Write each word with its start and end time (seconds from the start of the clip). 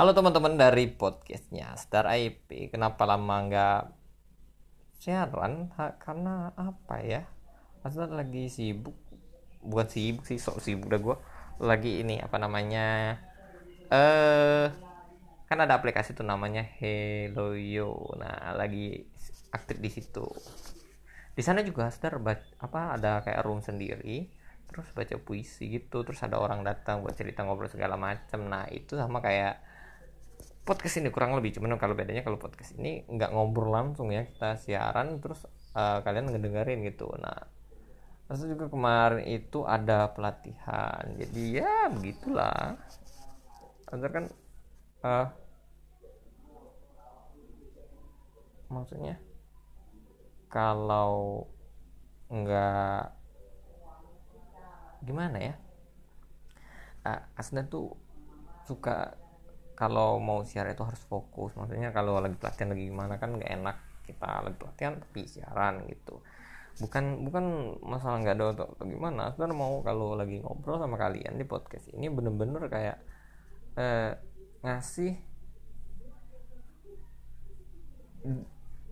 Halo 0.00 0.16
teman-teman 0.16 0.56
dari 0.56 0.88
podcastnya 0.88 1.76
Star 1.76 2.08
IP. 2.08 2.72
Kenapa 2.72 3.04
lama 3.04 3.36
nggak 3.44 3.82
siaran? 4.96 5.76
Ha, 5.76 6.00
karena 6.00 6.56
apa 6.56 7.04
ya? 7.04 7.28
Astar 7.84 8.08
lagi 8.08 8.48
sibuk. 8.48 8.96
Bukan 9.60 9.92
sibuk 9.92 10.24
sih, 10.24 10.40
sok 10.40 10.64
sibuk 10.64 10.88
dah 10.88 11.04
gue. 11.04 11.16
Lagi 11.60 12.00
ini 12.00 12.16
apa 12.16 12.40
namanya? 12.40 13.20
Eh, 13.92 14.72
kan 15.44 15.58
ada 15.60 15.76
aplikasi 15.76 16.16
tuh 16.16 16.24
namanya 16.24 16.64
Hello 16.64 17.52
Yo. 17.52 18.16
Nah, 18.16 18.56
lagi 18.56 19.04
aktif 19.52 19.84
di 19.84 19.92
situ. 19.92 20.24
Di 21.36 21.44
sana 21.44 21.60
juga 21.60 21.92
Astar 21.92 22.16
apa 22.16 22.96
ada 22.96 23.20
kayak 23.20 23.44
room 23.44 23.60
sendiri 23.60 24.32
terus 24.64 24.86
baca 24.94 25.18
puisi 25.18 25.66
gitu 25.66 26.06
terus 26.06 26.22
ada 26.22 26.38
orang 26.38 26.62
datang 26.62 27.02
buat 27.02 27.18
cerita 27.18 27.42
ngobrol 27.42 27.66
segala 27.66 27.98
macam 27.98 28.46
nah 28.46 28.70
itu 28.70 28.94
sama 28.94 29.18
kayak 29.18 29.58
podcast 30.60 31.00
ini 31.00 31.08
kurang 31.10 31.34
lebih 31.34 31.56
cuman 31.56 31.80
kalau 31.80 31.96
bedanya 31.96 32.22
kalau 32.22 32.36
podcast 32.36 32.76
ini 32.76 33.02
nggak 33.08 33.32
ngobrol 33.32 33.72
langsung 33.72 34.12
ya 34.12 34.28
kita 34.28 34.60
siaran 34.60 35.18
terus 35.18 35.42
uh, 35.74 36.04
kalian 36.04 36.30
ngedengerin 36.30 36.84
gitu. 36.86 37.10
Nah 37.16 37.48
terus 38.30 38.46
juga 38.46 38.70
kemarin 38.70 39.26
itu 39.26 39.66
ada 39.66 40.06
pelatihan 40.14 41.02
jadi 41.18 41.42
ya 41.64 41.74
begitulah. 41.90 42.78
Antar 43.90 44.10
kan 44.14 44.24
uh, 45.02 45.26
maksudnya 48.70 49.18
kalau 50.46 51.50
nggak 52.30 53.10
gimana 55.02 55.38
ya? 55.40 55.54
Uh, 57.02 57.18
Asna 57.34 57.66
tuh 57.66 57.96
suka 58.68 59.18
kalau 59.80 60.20
mau 60.20 60.44
siaran 60.44 60.76
itu 60.76 60.84
harus 60.84 61.00
fokus. 61.08 61.56
Maksudnya 61.56 61.88
kalau 61.96 62.20
lagi 62.20 62.36
pelatihan 62.36 62.76
lagi 62.76 62.84
gimana 62.92 63.16
kan 63.16 63.32
nggak 63.32 63.48
enak 63.48 63.76
kita 64.04 64.44
lagi 64.44 64.56
pelatihan 64.60 64.92
tapi 65.00 65.20
siaran 65.24 65.74
gitu. 65.88 66.20
Bukan 66.84 67.24
bukan 67.24 67.44
masalah 67.80 68.20
nggak 68.20 68.36
ada 68.36 68.44
atau, 68.52 68.66
atau 68.76 68.84
gimana. 68.84 69.32
Sebenarnya 69.32 69.56
mau 69.56 69.80
kalau 69.80 70.12
lagi 70.12 70.44
ngobrol 70.44 70.76
sama 70.76 71.00
kalian 71.00 71.40
di 71.40 71.48
podcast 71.48 71.88
ini 71.96 72.12
bener-bener 72.12 72.68
kayak 72.68 73.00
eh, 73.80 74.12
ngasih 74.60 75.16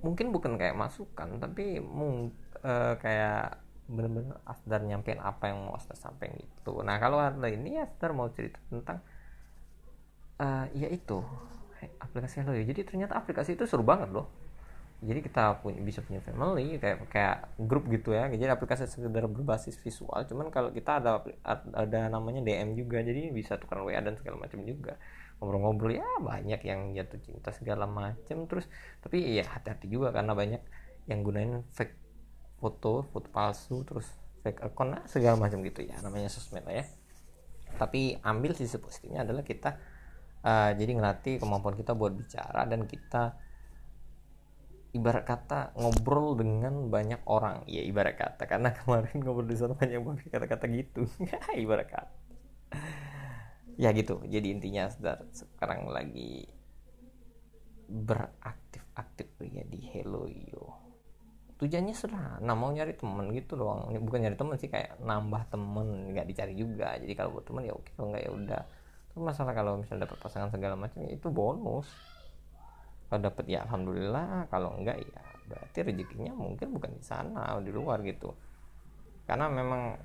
mungkin 0.00 0.32
bukan 0.32 0.56
kayak 0.56 0.72
masukan 0.80 1.36
tapi 1.36 1.76
mung, 1.76 2.32
eh, 2.64 2.96
kayak 2.96 3.60
bener-bener 3.84 4.40
Asdar 4.48 4.80
nyampein 4.80 5.20
apa 5.20 5.52
yang 5.52 5.68
mau 5.68 5.76
Asdar 5.76 5.98
sampaikan 5.98 6.40
gitu. 6.40 6.80
Nah 6.80 6.96
kalau 6.96 7.20
hari 7.20 7.60
ini 7.60 7.84
Asdar 7.84 8.16
mau 8.16 8.32
cerita 8.32 8.56
tentang 8.72 9.04
uh, 10.40 10.64
ya 10.72 10.88
itu. 10.88 11.20
Aplikasi 12.00 12.44
Hello 12.44 12.52
ya 12.56 12.64
jadi 12.64 12.84
ternyata 12.84 13.16
aplikasi 13.20 13.54
itu 13.56 13.68
seru 13.68 13.84
banget 13.84 14.08
loh. 14.12 14.28
Jadi 15.00 15.24
kita 15.24 15.64
punya 15.64 15.80
bisa 15.80 16.04
punya 16.04 16.20
family 16.20 16.76
kayak 16.76 17.08
kayak 17.08 17.36
grup 17.56 17.88
gitu 17.88 18.12
ya. 18.12 18.28
Jadi 18.28 18.52
aplikasi 18.52 18.84
sekedar 18.84 19.24
berbasis 19.32 19.80
visual. 19.80 20.28
Cuman 20.28 20.52
kalau 20.52 20.68
kita 20.76 21.00
ada 21.00 21.24
ada 21.72 22.00
namanya 22.12 22.44
DM 22.44 22.76
juga. 22.76 23.00
Jadi 23.00 23.32
bisa 23.32 23.56
tukar 23.56 23.80
WA 23.80 23.96
dan 24.04 24.20
segala 24.20 24.36
macam 24.36 24.60
juga. 24.60 25.00
Ngobrol-ngobrol 25.40 25.96
ya 25.96 26.04
banyak 26.20 26.60
yang 26.68 26.92
jatuh 26.92 27.16
cinta 27.24 27.48
segala 27.56 27.88
macam. 27.88 28.44
Terus 28.44 28.68
tapi 29.00 29.40
ya 29.40 29.44
hati-hati 29.48 29.88
juga 29.88 30.12
karena 30.12 30.36
banyak 30.36 30.60
yang 31.08 31.24
gunain 31.24 31.64
fake 31.72 31.96
foto 32.60 33.08
foto 33.08 33.32
palsu 33.32 33.80
terus 33.88 34.04
fake 34.44 34.60
account 34.60 35.00
nah, 35.00 35.02
segala 35.08 35.40
macam 35.40 35.64
gitu 35.64 35.80
ya. 35.80 35.96
Namanya 36.04 36.28
sosmed 36.28 36.60
lah 36.68 36.76
ya. 36.76 36.84
Tapi 37.80 38.20
ambil 38.20 38.52
sisi 38.52 38.76
positifnya 38.76 39.24
adalah 39.24 39.40
kita 39.40 39.80
uh, 40.44 40.70
jadi 40.76 40.90
ngelatih 40.96 41.40
kemampuan 41.40 41.76
kita 41.76 41.92
buat 41.92 42.12
bicara 42.16 42.64
dan 42.64 42.84
kita 42.88 43.36
ibarat 44.90 45.22
kata 45.22 45.74
ngobrol 45.78 46.34
dengan 46.34 46.90
banyak 46.90 47.22
orang. 47.30 47.62
Ya 47.70 47.82
ibarat 47.86 48.18
kata. 48.18 48.42
Karena 48.46 48.74
kemarin 48.78 49.22
ngobrol 49.22 49.48
di 49.48 49.56
sana 49.58 49.74
banyak 49.74 50.00
banget 50.02 50.28
kata-kata 50.30 50.64
gitu. 50.70 51.06
Ibarat 51.64 51.88
kata. 51.88 52.16
Ya 53.80 53.94
gitu. 53.94 54.20
Jadi 54.26 54.46
intinya 54.52 54.90
sekarang 55.32 55.88
lagi 55.88 56.44
beraktif-aktif 57.90 59.26
ya 59.50 59.64
di 59.66 59.80
Hello 59.90 60.26
Yo. 60.30 60.64
Tujuannya 61.60 61.92
sederhana 61.92 62.56
mau 62.56 62.72
nyari 62.72 62.96
temen 62.96 63.28
gitu 63.36 63.56
doang. 63.56 63.92
Bukan 63.92 64.20
nyari 64.24 64.36
temen 64.36 64.56
sih 64.56 64.70
kayak 64.72 64.96
nambah 65.04 65.48
temen 65.52 66.12
nggak 66.16 66.26
dicari 66.28 66.54
juga. 66.56 66.96
Jadi 66.96 67.12
kalau 67.12 67.36
buat 67.36 67.46
temen 67.46 67.68
ya 67.68 67.74
oke. 67.76 67.90
Kalau 67.94 68.08
nggak 68.14 68.24
ya 68.24 68.32
udah 68.32 68.62
masalah 69.18 69.50
kalau 69.50 69.80
misalnya 69.80 70.06
dapat 70.06 70.18
pasangan 70.22 70.50
segala 70.54 70.78
macam 70.78 71.02
ya 71.02 71.10
itu 71.10 71.26
bonus. 71.32 71.90
Kalau 73.10 73.26
dapat 73.26 73.44
ya 73.50 73.66
alhamdulillah 73.66 74.46
kalau 74.46 74.78
enggak 74.78 75.02
ya 75.02 75.20
berarti 75.50 75.82
rezekinya 75.82 76.30
mungkin 76.30 76.70
bukan 76.70 76.94
di 76.94 77.02
sana 77.02 77.58
di 77.58 77.74
luar 77.74 77.98
gitu. 78.06 78.30
Karena 79.26 79.50
memang 79.50 79.98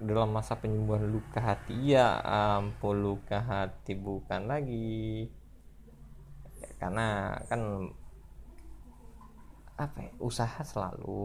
dalam 0.00 0.32
masa 0.32 0.56
penyembuhan 0.56 1.04
luka 1.12 1.44
hati 1.44 1.92
ya 1.92 2.16
ampun 2.24 3.04
luka 3.04 3.44
hati 3.44 3.92
bukan 3.92 4.48
lagi. 4.48 5.28
Ya, 6.64 6.70
karena 6.80 7.36
kan 7.44 7.92
apa 9.80 9.96
ya, 10.00 10.12
usaha 10.20 10.60
selalu 10.60 11.24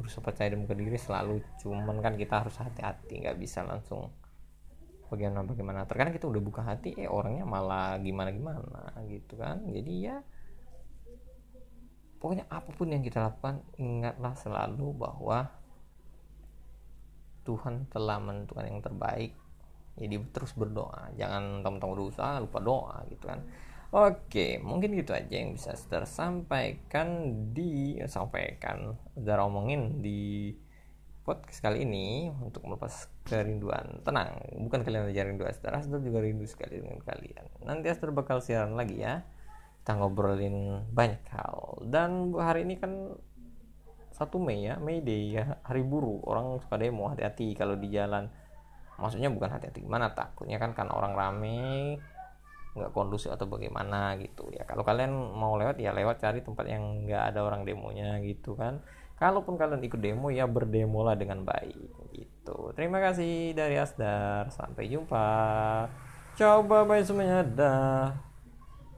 berusaha 0.00 0.24
percaya 0.24 0.52
dan 0.52 0.64
diri 0.64 0.96
selalu. 0.96 1.44
Cuman 1.60 2.00
kan 2.00 2.16
kita 2.16 2.40
harus 2.40 2.56
hati-hati 2.56 3.20
nggak 3.20 3.36
bisa 3.36 3.64
langsung 3.68 4.08
bagaimana 5.12 5.44
bagaimana 5.44 5.84
terkadang 5.84 6.16
kita 6.16 6.24
udah 6.24 6.40
buka 6.40 6.64
hati 6.64 6.96
eh 6.96 7.04
orangnya 7.04 7.44
malah 7.44 8.00
gimana 8.00 8.32
gimana 8.32 8.96
gitu 9.12 9.36
kan. 9.36 9.60
Jadi 9.68 9.92
ya 10.08 10.24
pokoknya 12.16 12.48
apa 12.48 12.72
pun 12.72 12.88
yang 12.88 13.04
kita 13.04 13.20
lakukan 13.20 13.60
ingatlah 13.76 14.32
selalu 14.32 14.96
bahwa 14.96 15.52
Tuhan 17.44 17.92
telah 17.92 18.16
menentukan 18.16 18.64
yang 18.64 18.80
terbaik. 18.80 19.36
Jadi 20.00 20.16
terus 20.32 20.56
berdoa. 20.56 21.12
Jangan 21.20 21.60
teman-teman 21.60 21.92
berusaha 21.92 22.40
lupa 22.40 22.58
doa 22.64 23.04
gitu 23.12 23.28
kan. 23.28 23.44
Oke, 23.92 24.56
mungkin 24.64 24.96
gitu 24.96 25.12
aja 25.12 25.28
yang 25.28 25.52
bisa 25.52 25.76
tersampaikan 25.76 27.28
di 27.52 28.00
sampaikan 28.08 28.96
udah 29.20 29.44
omongin 29.44 30.00
di 30.00 30.48
podcast 31.22 31.62
kali 31.62 31.86
ini 31.86 32.34
untuk 32.42 32.66
melepas 32.66 33.06
kerinduan. 33.22 34.02
Tenang, 34.02 34.42
bukan 34.66 34.82
kalian 34.82 35.14
aja 35.14 35.22
rindu 35.22 35.46
Aster, 35.46 35.70
Aster 35.70 36.02
juga 36.02 36.18
rindu 36.18 36.42
sekali 36.50 36.82
dengan 36.82 36.98
kalian. 36.98 37.62
Nanti 37.62 37.86
Aster 37.86 38.10
bakal 38.10 38.42
siaran 38.42 38.74
lagi 38.74 38.98
ya. 38.98 39.22
Kita 39.82 39.98
ngobrolin 39.98 40.86
banyak 40.90 41.22
hal. 41.30 41.82
Dan 41.86 42.34
hari 42.34 42.66
ini 42.66 42.74
kan 42.78 43.14
satu 44.10 44.42
Mei 44.42 44.66
ya, 44.66 44.82
Mei 44.82 44.98
Day 44.98 45.38
ya, 45.38 45.62
hari 45.62 45.86
buruh. 45.86 46.22
Orang 46.26 46.58
suka 46.58 46.78
demo, 46.78 47.06
hati-hati 47.06 47.54
kalau 47.54 47.78
di 47.78 47.86
jalan. 47.90 48.26
Maksudnya 48.98 49.30
bukan 49.30 49.50
hati-hati 49.50 49.82
gimana 49.82 50.14
takutnya 50.14 50.58
kan 50.62 50.74
kan 50.74 50.90
orang 50.90 51.14
rame 51.14 51.98
nggak 52.72 52.88
kondusif 52.96 53.28
atau 53.28 53.44
bagaimana 53.44 54.16
gitu 54.16 54.48
ya 54.48 54.64
kalau 54.64 54.80
kalian 54.80 55.12
mau 55.12 55.60
lewat 55.60 55.76
ya 55.76 55.92
lewat 55.92 56.24
cari 56.24 56.40
tempat 56.40 56.64
yang 56.64 57.04
nggak 57.04 57.34
ada 57.34 57.44
orang 57.44 57.68
demonya 57.68 58.16
gitu 58.24 58.56
kan 58.56 58.80
kalaupun 59.22 59.54
kalian 59.54 59.86
ikut 59.86 60.02
demo 60.02 60.34
ya 60.34 60.50
berdemo 60.50 61.06
lah 61.06 61.14
dengan 61.14 61.46
baik 61.46 62.10
gitu. 62.10 62.74
Terima 62.74 62.98
kasih 62.98 63.54
dari 63.54 63.78
Asdar. 63.78 64.50
Sampai 64.50 64.90
jumpa. 64.90 65.30
Coba 66.34 66.82
bye 66.82 67.06
semuanya. 67.06 67.46
Dah 67.46 68.31